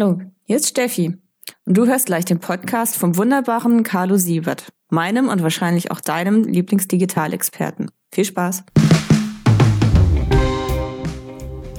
[0.00, 1.16] Hallo, hier ist Steffi
[1.64, 6.44] und du hörst gleich den Podcast vom wunderbaren Carlo Siebert, meinem und wahrscheinlich auch deinem
[6.44, 7.90] Lieblingsdigitalexperten.
[8.12, 8.62] Viel Spaß!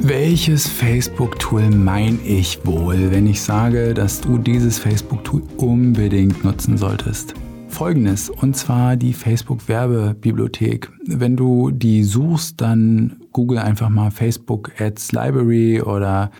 [0.00, 7.34] Welches Facebook-Tool meine ich wohl, wenn ich sage, dass du dieses Facebook-Tool unbedingt nutzen solltest?
[7.68, 10.90] Folgendes, und zwar die Facebook-Werbebibliothek.
[11.06, 16.32] Wenn du die suchst, dann google einfach mal Facebook Ads Library oder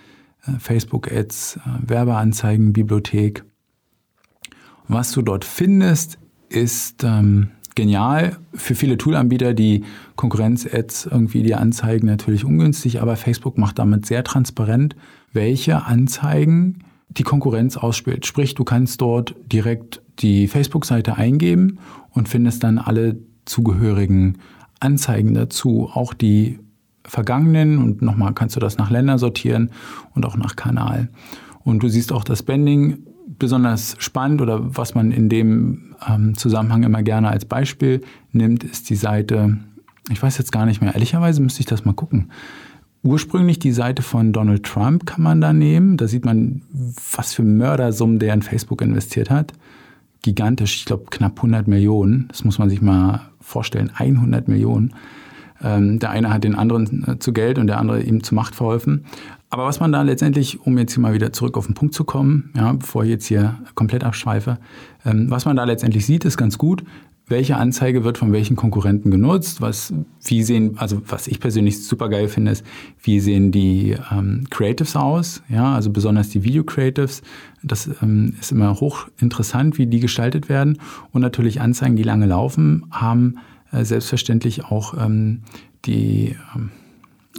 [0.49, 3.45] äh, Facebook Ads äh, Werbeanzeigenbibliothek.
[4.89, 8.39] was du dort findest, ist ähm, genial.
[8.55, 9.85] Für viele Toolanbieter, die
[10.17, 14.97] Konkurrenz-Ads irgendwie die Anzeigen natürlich ungünstig, aber Facebook macht damit sehr transparent,
[15.33, 18.27] welche Anzeigen die Konkurrenz ausspielt.
[18.27, 21.79] Sprich, du kannst dort direkt die Facebook-Seite eingeben
[22.11, 24.39] und findest dann alle zugehörigen
[24.81, 26.59] Anzeigen dazu, auch die
[27.09, 29.71] vergangenen und nochmal kannst du das nach Länder sortieren
[30.15, 31.09] und auch nach Kanal.
[31.65, 32.99] Und du siehst auch das Bending
[33.39, 38.91] besonders spannend oder was man in dem ähm, Zusammenhang immer gerne als Beispiel nimmt, ist
[38.91, 39.59] die Seite,
[40.11, 42.31] ich weiß jetzt gar nicht mehr, ehrlicherweise müsste ich das mal gucken.
[43.03, 45.97] Ursprünglich die Seite von Donald Trump kann man da nehmen.
[45.97, 46.63] Da sieht man,
[47.13, 49.53] was für Mördersummen der in Facebook investiert hat.
[50.23, 52.27] Gigantisch, ich glaube knapp 100 Millionen.
[52.29, 54.95] Das muss man sich mal vorstellen, 100 Millionen.
[55.63, 58.55] Ähm, der eine hat den anderen äh, zu Geld und der andere ihm zu Macht
[58.55, 59.05] verholfen.
[59.51, 62.05] Aber was man da letztendlich, um jetzt hier mal wieder zurück auf den Punkt zu
[62.05, 64.59] kommen, ja, bevor ich jetzt hier komplett abschweife,
[65.07, 66.85] ähm, was man da letztendlich sieht, ist ganz gut.
[67.31, 69.61] Welche Anzeige wird von welchen Konkurrenten genutzt?
[69.61, 69.93] Was,
[70.25, 72.65] wie sehen, also was ich persönlich super geil finde, ist,
[73.03, 75.43] wie sehen die ähm, Creatives aus?
[75.51, 77.21] Ja, also besonders die Video Creatives.
[77.63, 80.79] Das ähm, ist immer hochinteressant, wie die gestaltet werden.
[81.13, 83.37] Und natürlich Anzeigen, die lange laufen, haben
[83.73, 85.43] selbstverständlich auch ähm,
[85.85, 86.71] die ähm,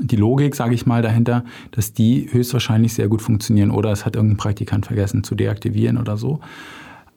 [0.01, 4.15] die Logik, sage ich mal, dahinter, dass die höchstwahrscheinlich sehr gut funktionieren oder es hat
[4.15, 6.39] irgendein Praktikant vergessen zu deaktivieren oder so.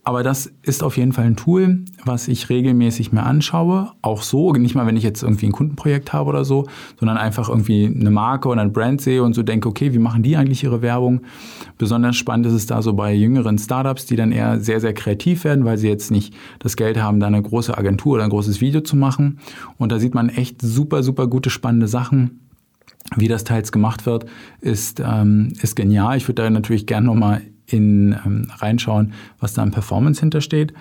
[0.05, 3.93] Aber das ist auf jeden Fall ein Tool, was ich regelmäßig mir anschaue.
[4.03, 6.67] Auch so, nicht mal, wenn ich jetzt irgendwie ein Kundenprojekt habe oder so,
[6.99, 10.25] sondern einfach irgendwie eine Marke oder ein Brand sehe und so denke, okay, wie machen
[10.25, 11.21] die eigentlich ihre Werbung?
[11.79, 15.45] Besonders spannend ist es da so bei jüngeren Startups, die dann eher sehr, sehr kreativ
[15.45, 18.61] werden, weil sie jetzt nicht das Geld haben, da eine große Agentur oder ein großes
[18.61, 19.39] Video zu machen.
[19.79, 22.41] Und da sieht man echt super, super gute, spannende Sachen
[23.17, 24.27] wie das teils gemacht wird,
[24.61, 26.17] ist, ähm, ist genial.
[26.17, 27.43] Ich würde da natürlich gerne nochmal
[27.73, 30.73] in, ähm, reinschauen, was da an Performance hintersteht.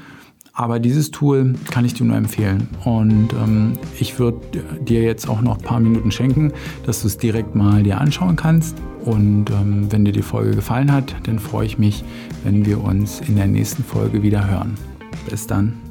[0.53, 2.67] Aber dieses Tool kann ich dir nur empfehlen.
[2.83, 4.41] Und ähm, ich würde
[4.81, 6.51] dir jetzt auch noch ein paar Minuten schenken,
[6.85, 8.77] dass du es direkt mal dir anschauen kannst.
[9.05, 12.03] Und ähm, wenn dir die Folge gefallen hat, dann freue ich mich,
[12.43, 14.75] wenn wir uns in der nächsten Folge wieder hören.
[15.29, 15.90] Bis dann.